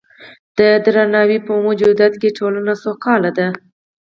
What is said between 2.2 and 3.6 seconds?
کې ټولنه سوکاله ده.